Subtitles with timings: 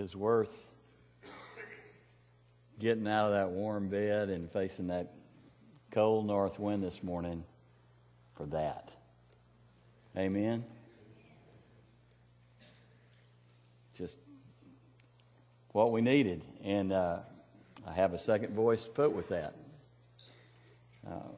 [0.00, 0.50] is worth
[2.80, 5.12] getting out of that warm bed and facing that
[5.90, 7.44] cold north wind this morning
[8.34, 8.90] for that.
[10.16, 10.64] Amen.
[13.94, 14.16] Just
[15.72, 16.42] what we needed.
[16.64, 17.18] And uh,
[17.86, 19.54] I have a second voice to put with that.
[21.06, 21.28] Uh,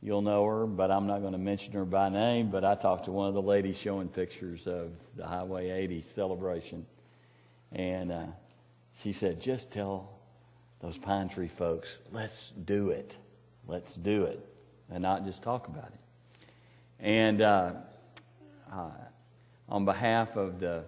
[0.00, 2.50] you'll know her, but I'm not going to mention her by name.
[2.50, 6.86] But I talked to one of the ladies showing pictures of the Highway 80 celebration.
[7.74, 8.26] And uh,
[9.00, 10.10] she said, just tell
[10.80, 13.16] those pine tree folks, let's do it.
[13.66, 14.46] Let's do it.
[14.90, 16.48] And not just talk about it.
[17.00, 17.72] And uh,
[18.72, 18.90] uh,
[19.68, 20.84] on behalf of the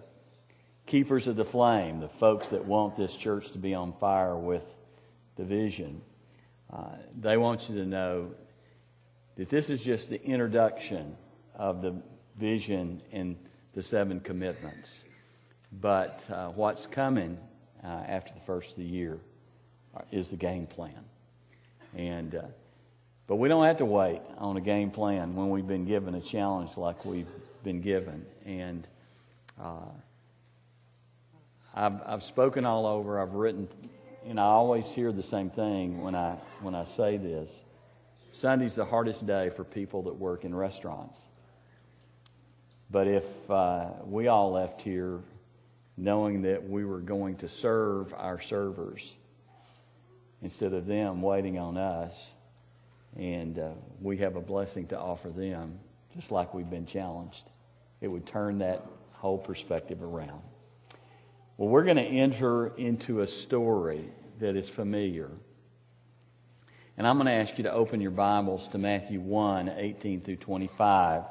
[0.85, 4.75] keepers of the flame, the folks that want this church to be on fire with
[5.35, 6.01] the vision,
[6.71, 6.85] uh,
[7.19, 8.31] they want you to know
[9.35, 11.17] that this is just the introduction
[11.55, 11.95] of the
[12.37, 13.37] vision and
[13.73, 15.03] the seven commitments.
[15.71, 17.37] But uh, what's coming
[17.83, 19.19] uh, after the first of the year
[19.95, 21.03] uh, is the game plan.
[21.95, 22.41] And, uh,
[23.27, 26.21] but we don't have to wait on a game plan when we've been given a
[26.21, 27.27] challenge like we've
[27.63, 28.25] been given.
[28.45, 28.87] And
[29.61, 29.89] uh,
[31.75, 33.67] I've, I've spoken all over, I've written,
[34.25, 37.51] and I always hear the same thing when I, when I say this.
[38.31, 41.19] Sunday's the hardest day for people that work in restaurants.
[42.89, 45.19] But if uh, we all left here
[45.97, 49.15] knowing that we were going to serve our servers
[50.41, 52.31] instead of them waiting on us.
[53.15, 55.79] And uh, we have a blessing to offer them,
[56.13, 57.49] just like we've been challenged.
[57.99, 60.41] It would turn that whole perspective around.
[61.57, 64.05] Well, we're going to enter into a story
[64.39, 65.31] that is familiar.
[66.95, 70.35] And I'm going to ask you to open your Bibles to Matthew 1 18 through
[70.35, 71.23] 25.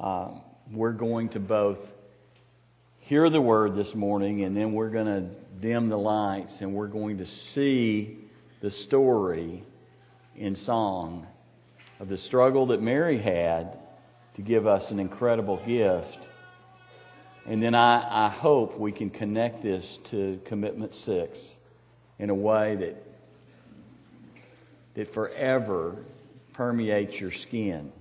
[0.00, 0.40] Um,
[0.72, 1.92] we're going to both
[3.04, 5.20] hear the word this morning, and then we're going to
[5.60, 8.16] dim the lights and we're going to see
[8.62, 9.62] the story
[10.34, 11.26] in song
[12.00, 13.76] of the struggle that Mary had
[14.36, 16.30] to give us an incredible gift.
[17.44, 21.40] And then I, I hope we can connect this to commitment six
[22.18, 23.06] in a way that,
[24.94, 25.98] that forever
[26.54, 27.92] permeates your skin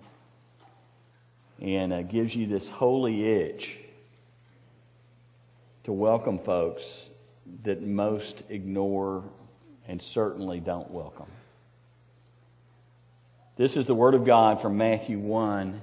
[1.59, 3.79] and uh, gives you this holy itch
[5.83, 7.09] to welcome folks
[7.63, 9.25] that most ignore
[9.85, 11.27] and certainly don't welcome.
[13.57, 15.81] This is the Word of God from Matthew 1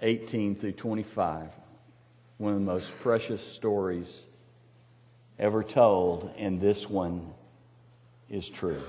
[0.00, 1.48] 18 through 25.
[2.36, 4.26] One of the most precious stories
[5.40, 7.34] ever told, and this one
[8.30, 8.80] is true.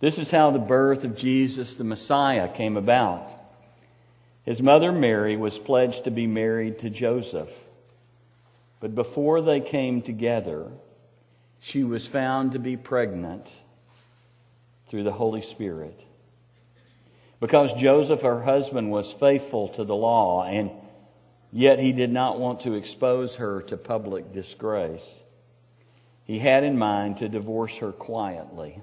[0.00, 3.32] This is how the birth of Jesus the Messiah came about.
[4.44, 7.50] His mother Mary was pledged to be married to Joseph
[8.80, 10.70] but before they came together,
[11.60, 13.48] she was found to be pregnant
[14.88, 16.04] through the Holy Spirit.
[17.40, 20.70] Because Joseph, her husband, was faithful to the law, and
[21.52, 25.22] yet he did not want to expose her to public disgrace,
[26.24, 28.82] he had in mind to divorce her quietly.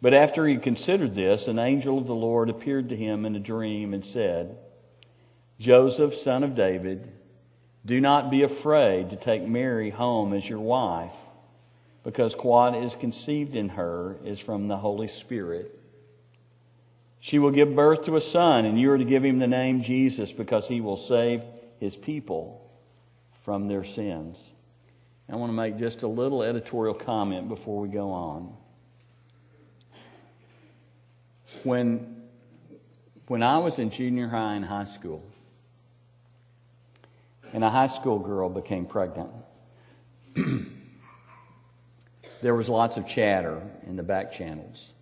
[0.00, 3.40] But after he considered this, an angel of the Lord appeared to him in a
[3.40, 4.58] dream and said,
[5.58, 7.10] Joseph, son of David,
[7.86, 11.14] do not be afraid to take Mary home as your wife,
[12.02, 15.78] because what is conceived in her is from the Holy Spirit.
[17.20, 19.82] She will give birth to a son, and you are to give him the name
[19.82, 21.42] Jesus, because he will save
[21.80, 22.70] his people
[23.42, 24.52] from their sins.
[25.28, 28.54] I want to make just a little editorial comment before we go on.
[31.62, 32.24] When,
[33.26, 35.24] when I was in junior high and high school,
[37.54, 39.30] and a high school girl became pregnant.
[42.42, 44.92] there was lots of chatter in the back channels.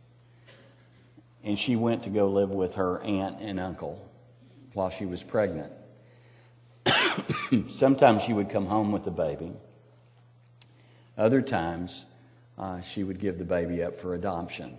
[1.42, 4.06] And she went to go live with her aunt and uncle
[4.74, 5.72] while she was pregnant.
[7.70, 9.54] Sometimes she would come home with the baby.
[11.16, 12.04] Other times,
[12.58, 14.76] uh, she would give the baby up for adoption.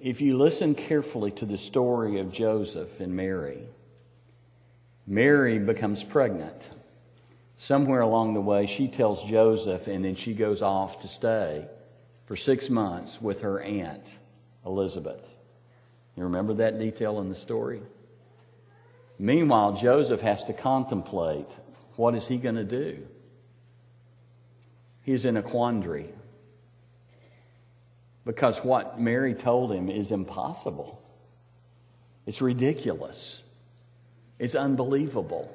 [0.00, 3.64] If you listen carefully to the story of Joseph and Mary,
[5.08, 6.68] Mary becomes pregnant.
[7.56, 11.66] Somewhere along the way, she tells Joseph, and then she goes off to stay
[12.26, 14.18] for six months with her aunt,
[14.66, 15.26] Elizabeth.
[16.14, 17.80] You remember that detail in the story?
[19.18, 21.56] Meanwhile, Joseph has to contemplate
[21.96, 23.06] what is he going to do?
[25.02, 26.10] He's in a quandary
[28.26, 31.02] because what Mary told him is impossible.
[32.26, 33.42] It's ridiculous.
[34.38, 35.54] It's unbelievable.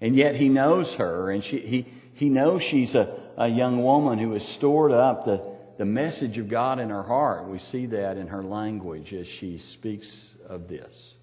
[0.00, 4.18] And yet he knows her, and she, he, he knows she's a, a young woman
[4.18, 5.46] who has stored up the,
[5.78, 7.46] the message of God in her heart.
[7.46, 11.14] We see that in her language as she speaks of this.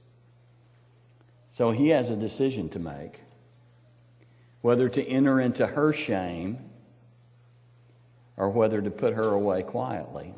[1.54, 3.20] So he has a decision to make
[4.62, 6.58] whether to enter into her shame
[8.38, 10.34] or whether to put her away quietly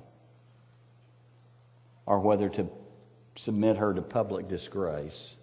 [2.07, 2.68] or whether to
[3.36, 5.35] submit her to public disgrace.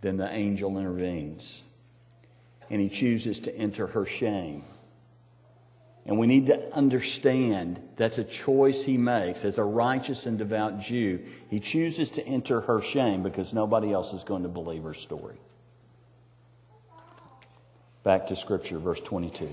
[0.00, 1.62] Then the angel intervenes
[2.70, 4.64] and he chooses to enter her shame.
[6.06, 10.80] And we need to understand that's a choice he makes as a righteous and devout
[10.80, 11.20] Jew.
[11.48, 15.36] He chooses to enter her shame because nobody else is going to believe her story.
[18.02, 19.52] Back to Scripture, verse 22.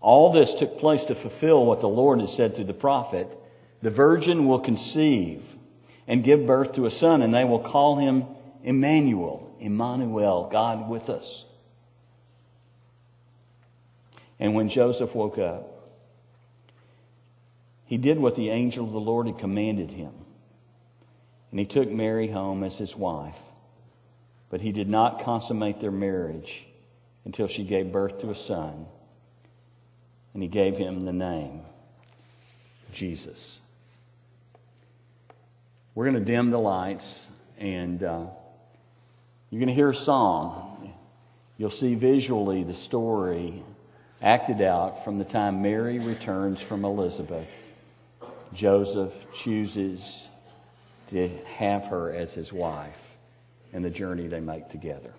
[0.00, 3.38] All this took place to fulfill what the Lord had said through the prophet
[3.82, 5.42] The virgin will conceive
[6.08, 8.24] and give birth to a son, and they will call him
[8.62, 11.44] Emmanuel, Emmanuel, God with us.
[14.38, 15.88] And when Joseph woke up,
[17.86, 20.12] he did what the angel of the Lord had commanded him.
[21.50, 23.38] And he took Mary home as his wife.
[24.50, 26.66] But he did not consummate their marriage
[27.24, 28.86] until she gave birth to a son.
[30.34, 31.62] And he gave him the name
[32.92, 33.60] Jesus.
[35.94, 37.26] We're going to dim the lights,
[37.58, 38.26] and uh,
[39.50, 40.92] you're going to hear a song.
[41.56, 43.62] You'll see visually the story
[44.20, 47.48] acted out from the time Mary returns from Elizabeth.
[48.52, 50.28] Joseph chooses
[51.08, 53.16] to have her as his wife
[53.72, 55.12] and the journey they make together.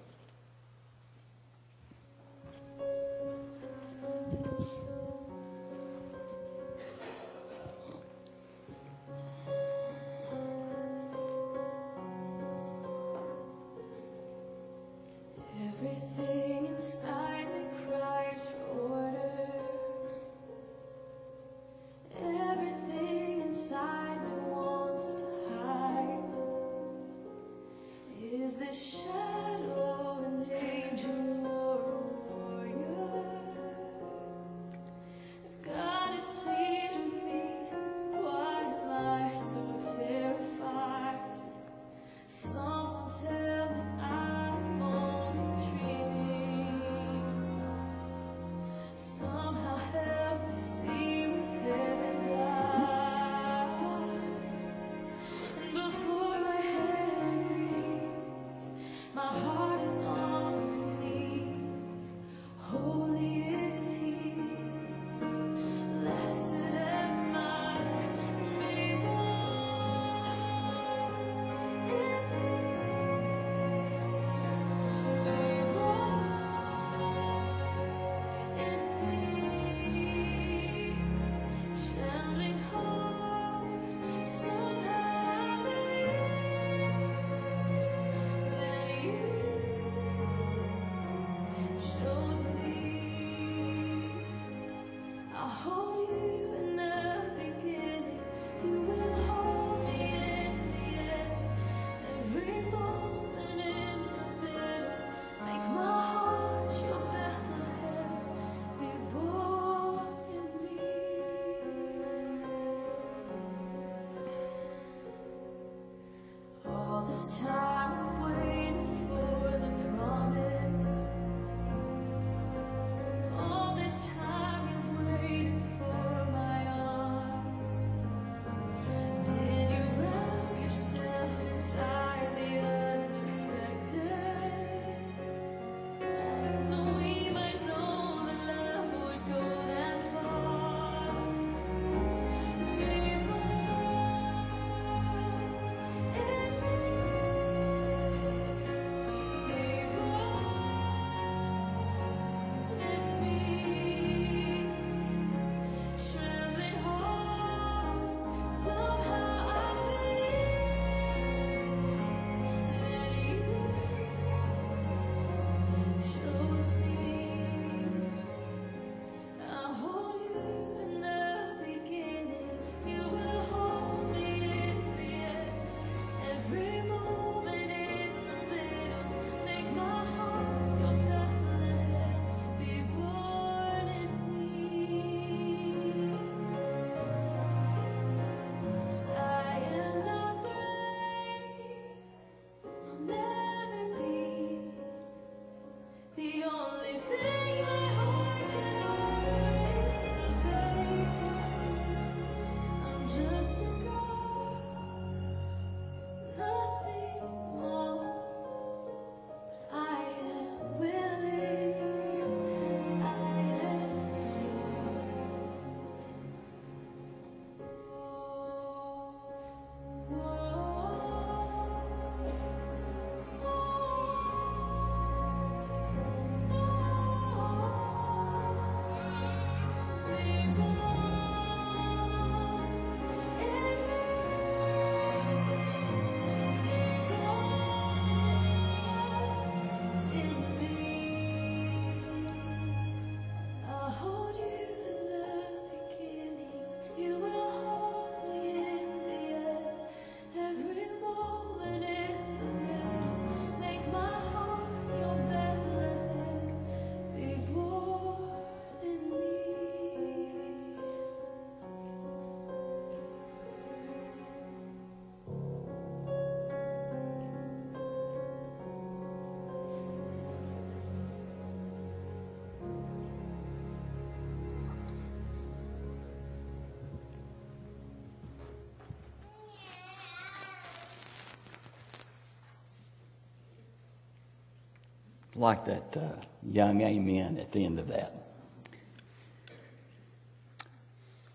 [285.38, 288.14] Like that uh, young amen at the end of that.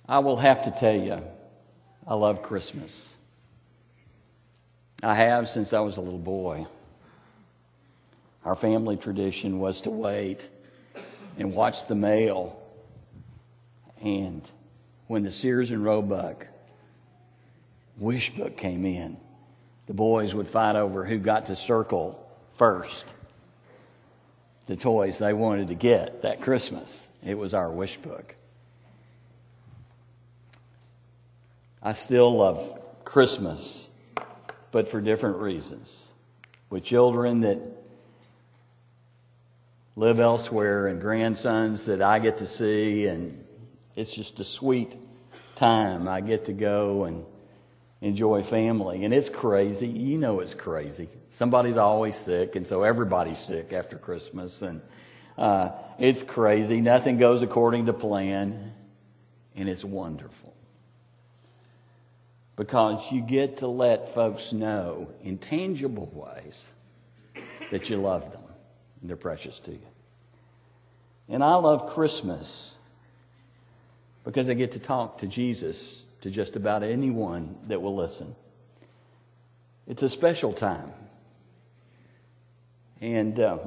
[0.08, 1.18] I will have to tell you,
[2.06, 3.14] I love Christmas.
[5.02, 6.66] I have since I was a little boy.
[8.44, 10.48] Our family tradition was to wait
[11.38, 12.60] and watch the mail.
[14.02, 14.48] And
[15.06, 16.48] when the Sears and Roebuck
[17.96, 19.16] wish book came in,
[19.86, 23.14] the boys would fight over who got to circle first
[24.66, 27.06] the toys they wanted to get that Christmas.
[27.24, 28.34] It was our wish book.
[31.82, 33.88] I still love Christmas,
[34.70, 36.10] but for different reasons.
[36.70, 37.58] With children that
[39.96, 43.44] live elsewhere and grandsons that I get to see, and
[43.96, 44.96] it's just a sweet
[45.56, 46.08] time.
[46.08, 47.26] I get to go and
[48.02, 49.04] enjoy family.
[49.04, 49.88] And it's crazy.
[49.88, 51.08] You know it's crazy.
[51.30, 54.60] Somebody's always sick, and so everybody's sick after Christmas.
[54.60, 54.82] And
[55.38, 56.82] uh, it's crazy.
[56.82, 58.74] Nothing goes according to plan,
[59.56, 60.52] and it's wonderful.
[62.56, 66.62] Because you get to let folks know in tangible ways
[67.70, 68.42] that you love them
[69.00, 69.86] and they're precious to you.
[71.28, 72.76] And I love Christmas
[74.22, 78.34] because I get to talk to Jesus to just about anyone that will listen.
[79.86, 80.92] It's a special time.
[83.00, 83.58] And uh,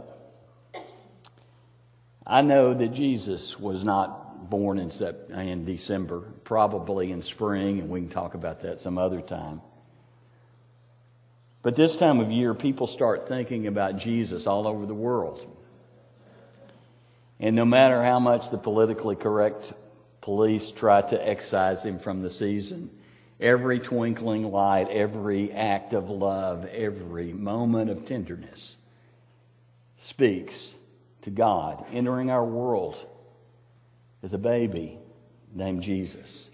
[2.26, 4.92] I know that Jesus was not born in,
[5.38, 9.62] in December, probably in spring, and we can talk about that some other time.
[11.62, 15.46] But this time of year, people start thinking about Jesus all over the world.
[17.40, 19.74] And no matter how much the politically correct
[20.26, 22.90] police try to excise him from the season,
[23.40, 28.76] every twinkling light, every act of love, every moment of tenderness
[30.00, 30.74] speaks
[31.22, 32.98] to God entering our world
[34.24, 34.98] as a baby
[35.54, 36.50] named Jesus.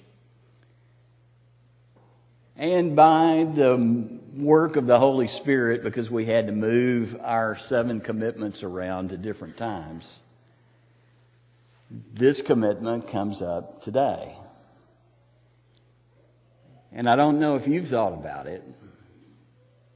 [2.58, 8.02] And by the work of the Holy Spirit, because we had to move our seven
[8.02, 10.20] commitments around to different times,
[12.14, 14.38] this commitment comes up today.
[16.92, 18.64] And I don't know if you've thought about it,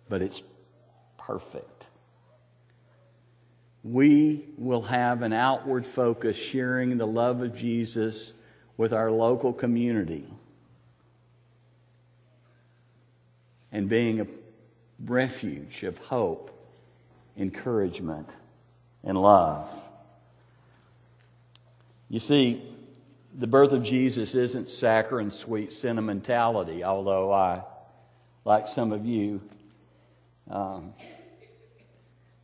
[0.09, 0.41] but it's
[1.17, 1.87] perfect.
[3.83, 8.33] We will have an outward focus sharing the love of Jesus
[8.77, 10.25] with our local community
[13.71, 14.27] and being a
[15.03, 16.51] refuge of hope,
[17.37, 18.35] encouragement,
[19.03, 19.69] and love.
[22.09, 22.63] You see,
[23.33, 27.63] the birth of Jesus isn't saccharine sweet sentimentality, although I,
[28.45, 29.41] like some of you,
[30.49, 30.93] um,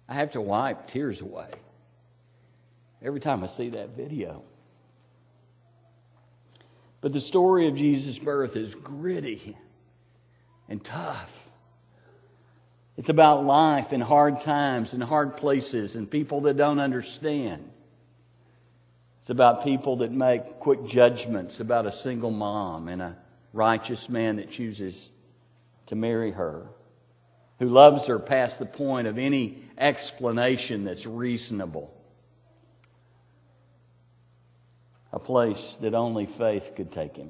[0.10, 1.50] I have to wipe tears away
[3.02, 4.44] every time I see that video.
[7.00, 9.58] But the story of Jesus' birth is gritty
[10.68, 11.52] and tough.
[12.98, 17.70] It's about life and hard times and hard places and people that don't understand.
[19.22, 23.18] It's about people that make quick judgments about a single mom and a
[23.54, 25.10] righteous man that chooses
[25.88, 26.66] to marry her,
[27.60, 31.96] who loves her past the point of any explanation that's reasonable.
[35.14, 37.30] A place that only faith could take him,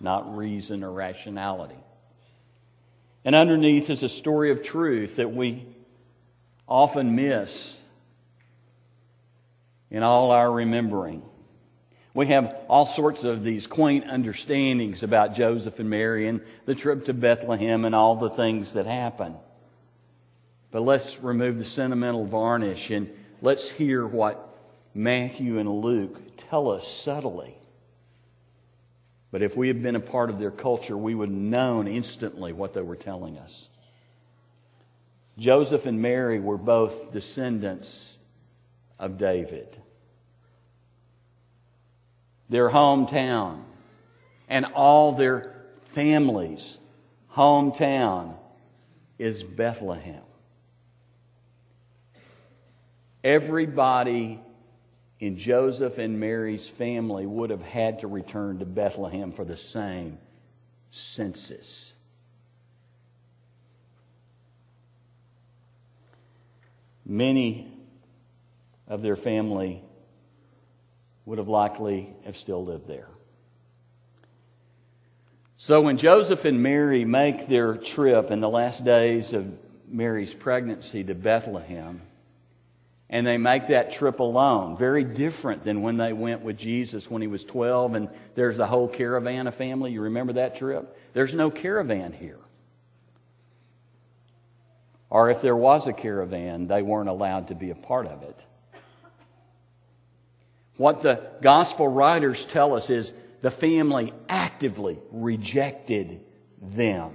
[0.00, 1.78] not reason or rationality.
[3.24, 5.66] And underneath is a story of truth that we
[6.66, 7.80] often miss
[9.90, 11.22] in all our remembering.
[12.14, 17.04] We have all sorts of these quaint understandings about Joseph and Mary and the trip
[17.04, 19.36] to Bethlehem and all the things that happen.
[20.70, 24.44] But let's remove the sentimental varnish and let's hear what
[24.94, 27.58] Matthew and Luke tell us subtly
[29.30, 32.52] but if we had been a part of their culture, we would have known instantly
[32.52, 33.68] what they were telling us.
[35.36, 38.16] Joseph and Mary were both descendants
[38.98, 39.76] of David.
[42.48, 43.62] Their hometown
[44.48, 45.54] and all their
[45.90, 46.78] families'
[47.34, 48.34] hometown
[49.18, 50.22] is Bethlehem.
[53.22, 54.40] Everybody
[55.20, 60.18] in Joseph and Mary's family would have had to return to Bethlehem for the same
[60.90, 61.94] census.
[67.04, 67.77] Many
[68.88, 69.82] of their family
[71.24, 73.08] would have likely have still lived there.
[75.56, 79.52] So when Joseph and Mary make their trip in the last days of
[79.88, 82.02] Mary's pregnancy to Bethlehem,
[83.10, 84.76] and they make that trip alone.
[84.76, 88.66] Very different than when they went with Jesus when he was 12 and there's the
[88.66, 89.92] whole caravan of family.
[89.92, 90.96] You remember that trip?
[91.14, 92.38] There's no caravan here.
[95.10, 98.44] Or if there was a caravan, they weren't allowed to be a part of it.
[100.78, 106.20] What the gospel writers tell us is the family actively rejected
[106.62, 107.12] them.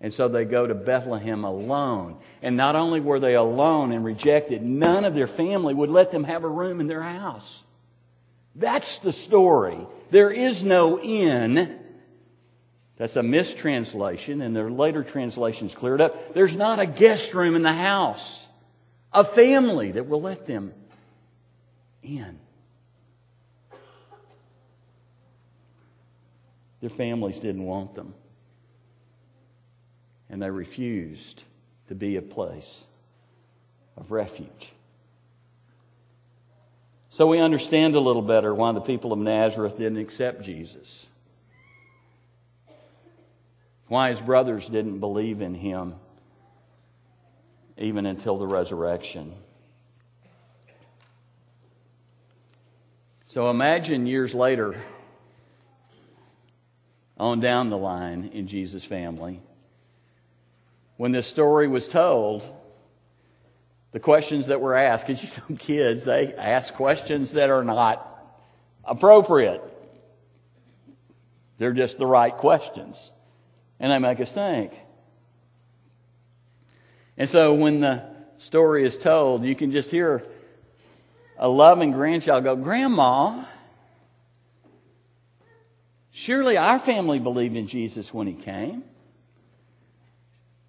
[0.00, 2.18] And so they go to Bethlehem alone.
[2.42, 6.24] And not only were they alone and rejected, none of their family would let them
[6.24, 7.62] have a room in their house.
[8.56, 9.78] That's the story.
[10.10, 11.78] There is no inn.
[12.96, 16.34] That's a mistranslation, and their later translations cleared up.
[16.34, 18.46] There's not a guest room in the house,
[19.12, 20.74] a family that will let them
[22.02, 22.38] in.
[26.80, 28.14] Their families didn't want them
[30.32, 31.44] and they refused
[31.88, 32.84] to be a place
[33.98, 34.72] of refuge.
[37.10, 41.06] So we understand a little better why the people of Nazareth didn't accept Jesus.
[43.88, 45.96] Why his brothers didn't believe in him
[47.76, 49.34] even until the resurrection.
[53.32, 54.78] So imagine years later,
[57.16, 59.40] on down the line in Jesus' family,
[60.98, 62.44] when this story was told,
[63.92, 68.06] the questions that were asked, because you know, kids, they ask questions that are not
[68.84, 69.62] appropriate.
[71.56, 73.12] They're just the right questions.
[73.80, 74.78] And they make us think.
[77.16, 78.04] And so when the
[78.36, 80.22] story is told, you can just hear
[81.38, 83.44] a loving grandchild go, Grandma,
[86.10, 88.84] surely our family believed in Jesus when he came.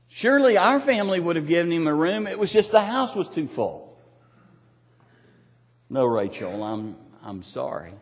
[0.08, 2.28] Surely our family would have given him a room.
[2.28, 3.98] It was just the house was too full.
[5.90, 7.94] No, Rachel, I'm, I'm sorry.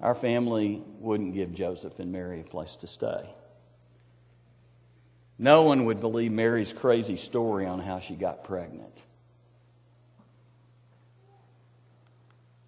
[0.00, 3.30] Our family wouldn't give Joseph and Mary a place to stay.
[5.38, 8.96] No one would believe Mary's crazy story on how she got pregnant.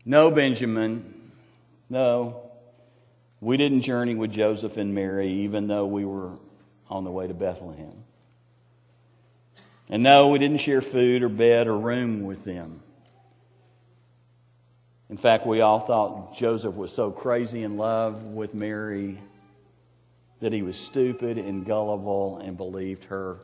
[0.05, 1.33] No, Benjamin,
[1.89, 2.51] no.
[3.41, 6.33] We didn't journey with Joseph and Mary, even though we were
[6.89, 8.05] on the way to Bethlehem.
[9.89, 12.81] And no, we didn't share food or bed or room with them.
[15.11, 19.19] In fact, we all thought Joseph was so crazy in love with Mary
[20.41, 23.39] that he was stupid and gullible and believed her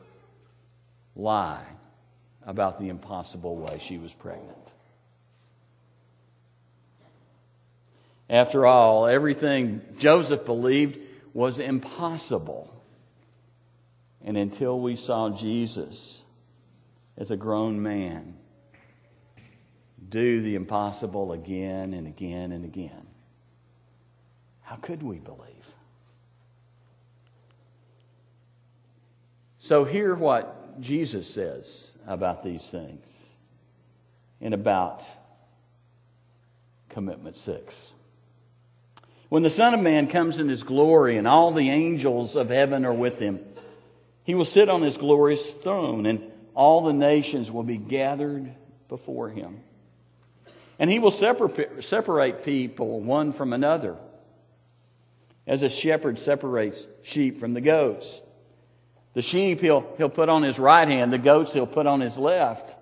[1.15, 1.65] lie
[2.45, 4.73] about the impossible way she was pregnant.
[8.31, 10.97] After all, everything Joseph believed
[11.33, 12.73] was impossible.
[14.23, 16.21] And until we saw Jesus
[17.17, 18.35] as a grown man
[20.07, 23.05] do the impossible again and again and again,
[24.61, 25.75] how could we believe?
[29.59, 33.13] So, hear what Jesus says about these things
[34.39, 35.03] and about
[36.89, 37.91] commitment six.
[39.31, 42.83] When the Son of Man comes in his glory and all the angels of heaven
[42.83, 43.39] are with him,
[44.25, 48.53] he will sit on his glorious throne, and all the nations will be gathered
[48.89, 49.61] before him.
[50.77, 53.95] And he will separate people one from another,
[55.47, 58.21] as a shepherd separates sheep from the goats.
[59.13, 62.17] The sheep he'll, he'll put on his right hand, the goats he'll put on his
[62.17, 62.75] left.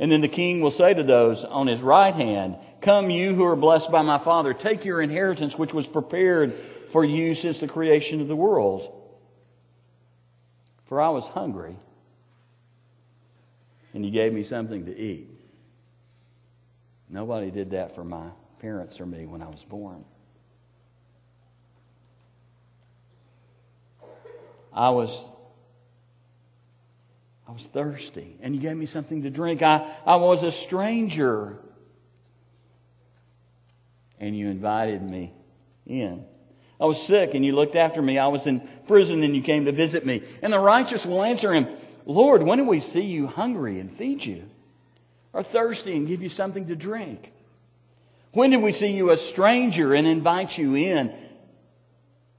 [0.00, 3.44] And then the king will say to those on his right hand, Come, you who
[3.44, 6.54] are blessed by my Father, take your inheritance which was prepared
[6.88, 8.96] for you since the creation of the world.
[10.86, 11.76] For I was hungry,
[13.92, 15.28] and you gave me something to eat.
[17.10, 20.04] Nobody did that for my parents or me when I was born.
[24.72, 25.22] I was
[27.50, 29.60] I was thirsty, and you gave me something to drink.
[29.60, 31.58] I, I was a stranger,
[34.20, 35.32] and you invited me
[35.84, 36.24] in.
[36.80, 38.18] I was sick and you looked after me.
[38.18, 40.22] I was in prison and you came to visit me.
[40.42, 41.66] And the righteous will answer him,
[42.06, 44.44] Lord, when did we see you hungry and feed you?
[45.32, 47.32] Or thirsty and give you something to drink?
[48.32, 51.12] When did we see you a stranger and invite you in?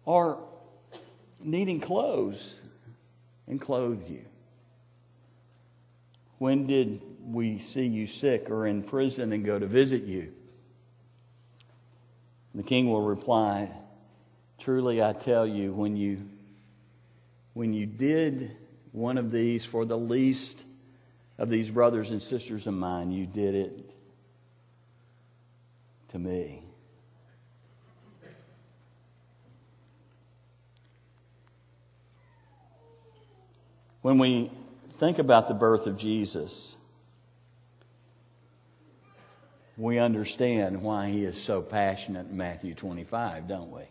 [0.05, 0.39] Or
[1.43, 2.55] needing clothes
[3.45, 4.25] and clothe you?
[6.41, 10.33] When did we see you sick or in prison and go to visit you?
[12.55, 13.69] The king will reply,
[14.57, 16.27] Truly, I tell you, when you,
[17.53, 18.57] when you did
[18.91, 20.63] one of these for the least
[21.37, 23.93] of these brothers and sisters of mine, you did it
[26.09, 26.63] to me.
[34.01, 34.49] When we
[35.01, 36.75] think about the birth of Jesus,
[39.75, 43.81] we understand why he is so passionate in Matthew 25, don't we?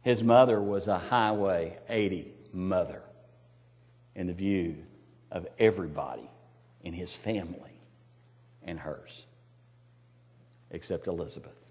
[0.00, 3.02] His mother was a Highway 80 mother
[4.14, 4.76] in the view
[5.30, 6.30] of everybody
[6.82, 7.82] in his family
[8.62, 9.26] and hers,
[10.70, 11.63] except Elizabeth.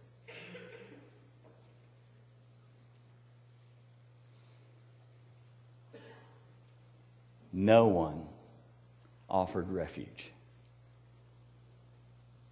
[7.54, 8.26] No one
[9.30, 10.32] offered refuge.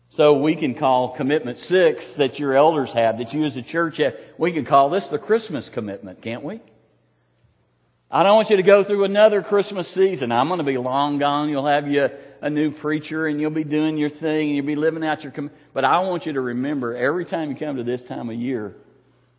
[0.09, 3.97] So we can call commitment six that your elders have, that you as a church
[3.97, 6.59] have, we can call this the Christmas commitment, can't we?
[8.13, 10.33] I don't want you to go through another Christmas season.
[10.33, 11.47] I'm going to be long gone.
[11.47, 12.09] You'll have you
[12.41, 15.31] a, new preacher and you'll be doing your thing and you'll be living out your
[15.31, 15.63] commitment.
[15.73, 18.75] But I want you to remember every time you come to this time of year,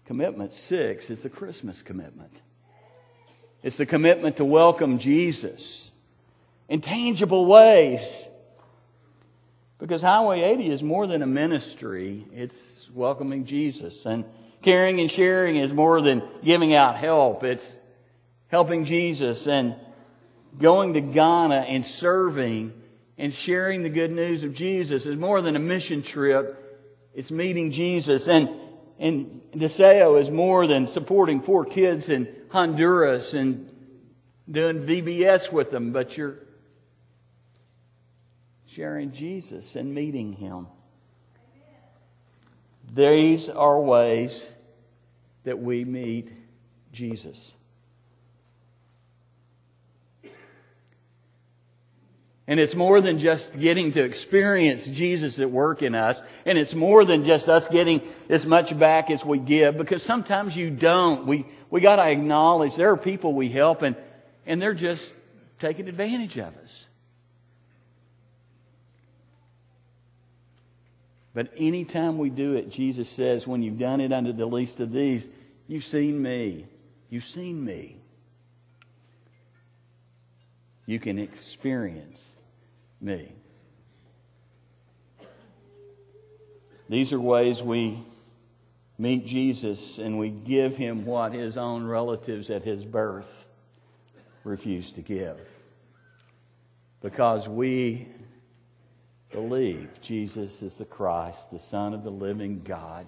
[0.06, 2.40] commitment six is the Christmas commitment.
[3.62, 5.92] It's the commitment to welcome Jesus
[6.68, 8.28] in tangible ways.
[9.78, 14.06] Because Highway 80 is more than a ministry, it's welcoming Jesus.
[14.06, 14.24] And
[14.62, 17.76] caring and sharing is more than giving out help, it's
[18.48, 19.74] helping Jesus and
[20.58, 22.72] going to Ghana and serving
[23.18, 26.58] and sharing the good news of Jesus is more than a mission trip.
[27.14, 28.26] It's meeting Jesus.
[28.26, 28.48] And,
[29.02, 33.68] and Deseo is more than supporting poor kids in Honduras and
[34.48, 36.38] doing VBS with them, but you're
[38.64, 40.68] sharing Jesus and meeting Him.
[42.94, 44.46] These are ways
[45.42, 46.30] that we meet
[46.92, 47.54] Jesus.
[52.48, 56.20] And it's more than just getting to experience Jesus at work in us.
[56.44, 60.56] And it's more than just us getting as much back as we give, because sometimes
[60.56, 61.26] you don't.
[61.26, 63.94] We, we gotta acknowledge there are people we help and,
[64.44, 65.14] and they're just
[65.60, 66.88] taking advantage of us.
[71.34, 74.92] But anytime we do it, Jesus says, when you've done it unto the least of
[74.92, 75.26] these,
[75.66, 76.66] you've seen me.
[77.08, 78.01] You've seen me.
[80.92, 82.22] You can experience
[83.00, 83.32] me.
[86.86, 88.04] These are ways we
[88.98, 93.46] meet Jesus and we give him what his own relatives at his birth
[94.44, 95.38] refused to give.
[97.00, 98.08] Because we
[99.30, 103.06] believe Jesus is the Christ, the Son of the living God,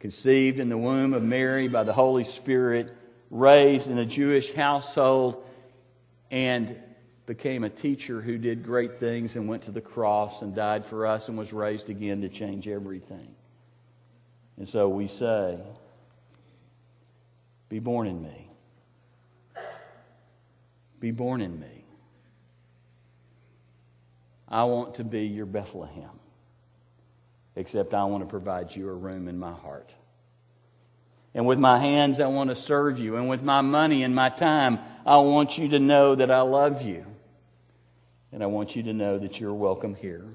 [0.00, 2.96] conceived in the womb of Mary by the Holy Spirit,
[3.28, 5.44] raised in a Jewish household,
[6.30, 6.74] and
[7.26, 11.06] became a teacher who did great things and went to the cross and died for
[11.06, 13.34] us and was raised again to change everything.
[14.56, 15.58] And so we say,
[17.68, 18.50] Be born in me.
[21.00, 21.84] Be born in me.
[24.48, 26.20] I want to be your Bethlehem,
[27.56, 29.90] except I want to provide you a room in my heart.
[31.34, 33.16] And with my hands, I want to serve you.
[33.16, 36.82] And with my money and my time, I want you to know that I love
[36.82, 37.04] you.
[38.34, 40.26] And I want you to know that you're welcome here.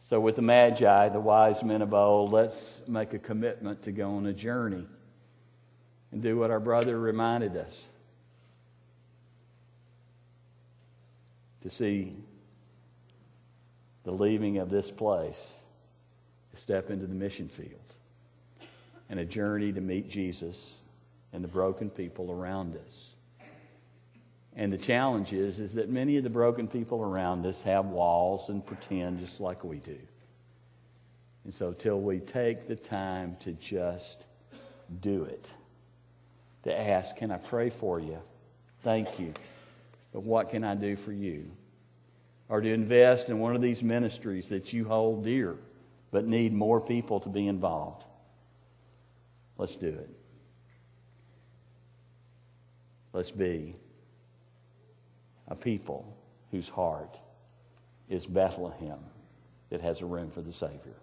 [0.00, 4.16] So, with the Magi, the wise men of old, let's make a commitment to go
[4.16, 4.84] on a journey
[6.10, 7.84] and do what our brother reminded us
[11.62, 12.16] to see
[14.02, 15.56] the leaving of this place,
[16.52, 17.94] a step into the mission field,
[19.08, 20.80] and a journey to meet Jesus
[21.32, 23.13] and the broken people around us.
[24.56, 28.48] And the challenge is, is that many of the broken people around us have walls
[28.48, 29.98] and pretend just like we do.
[31.44, 34.24] And so, till we take the time to just
[35.00, 35.50] do it,
[36.62, 38.18] to ask, Can I pray for you?
[38.82, 39.34] Thank you.
[40.12, 41.50] But what can I do for you?
[42.48, 45.56] or to invest in one of these ministries that you hold dear
[46.10, 48.04] but need more people to be involved.
[49.58, 50.10] Let's do it.
[53.12, 53.74] Let's be
[55.48, 56.16] a people
[56.50, 57.18] whose heart
[58.08, 58.98] is Bethlehem
[59.70, 60.94] that has a room for the Savior.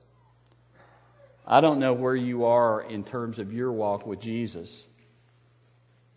[1.45, 4.85] I don't know where you are in terms of your walk with Jesus,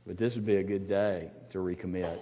[0.07, 2.19] but this would be a good day to recommit.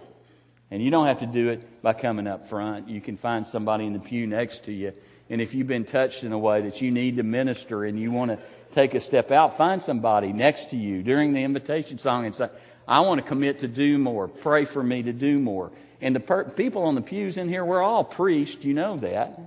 [0.71, 2.89] And you don't have to do it by coming up front.
[2.89, 4.95] You can find somebody in the pew next to you.
[5.29, 8.11] And if you've been touched in a way that you need to minister and you
[8.11, 8.39] want to
[8.73, 12.49] take a step out, find somebody next to you during the invitation song and say,
[12.89, 14.29] I want to commit to do more.
[14.29, 15.73] Pray for me to do more.
[16.03, 18.63] And the per- people on the pews in here, we're all priests.
[18.65, 19.39] You know that.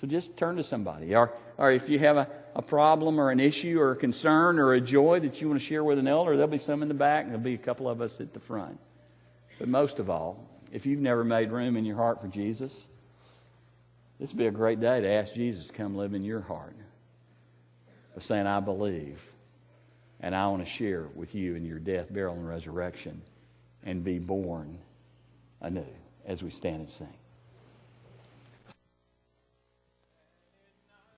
[0.00, 1.14] So just turn to somebody.
[1.14, 4.72] Or, or if you have a, a problem or an issue or a concern or
[4.72, 6.94] a joy that you want to share with an elder, there'll be some in the
[6.94, 8.80] back and there'll be a couple of us at the front.
[9.58, 12.86] But most of all, if you've never made room in your heart for Jesus,
[14.18, 16.74] this would be a great day to ask Jesus to come live in your heart
[18.14, 19.22] by saying, I believe,
[20.20, 23.20] and I want to share with you in your death, burial, and resurrection,
[23.84, 24.78] and be born
[25.62, 25.86] anew
[26.26, 27.16] as we stand and sing.